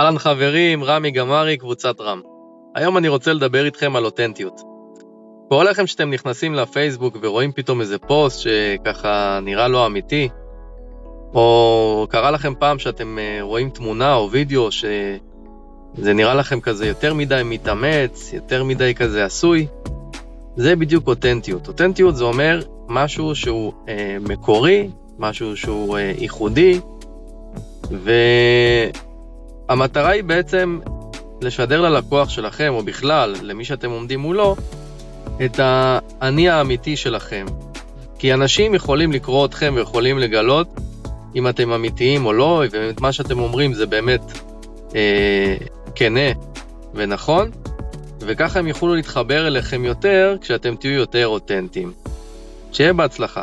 [0.00, 2.20] אהלן חברים, רמי גמרי, קבוצת רם.
[2.74, 4.60] היום אני רוצה לדבר איתכם על אותנטיות.
[5.48, 10.28] קורה לכם שאתם נכנסים לפייסבוק ורואים פתאום איזה פוסט שככה נראה לא אמיתי,
[11.34, 17.14] או קרה לכם פעם שאתם אה, רואים תמונה או וידאו שזה נראה לכם כזה יותר
[17.14, 19.66] מדי מתאמץ, יותר מדי כזה עשוי,
[20.56, 21.68] זה בדיוק אותנטיות.
[21.68, 26.80] אותנטיות זה אומר משהו שהוא אה, מקורי, משהו שהוא אה, ייחודי,
[29.70, 30.78] והמטרה היא בעצם
[31.42, 34.56] לשדר ללקוח שלכם, או בכלל, למי שאתם עומדים מולו,
[35.44, 37.46] את האני האמיתי שלכם.
[38.18, 40.68] כי אנשים יכולים לקרוא אתכם ויכולים לגלות
[41.34, 44.20] אם אתם אמיתיים או לא, ובאמת מה שאתם אומרים זה באמת
[44.94, 45.56] אה,
[45.94, 46.30] כנה
[46.94, 47.50] ונכון,
[48.20, 51.92] וככה הם יוכלו להתחבר אליכם יותר כשאתם תהיו יותר אותנטיים.
[52.72, 53.42] שיהיה בהצלחה.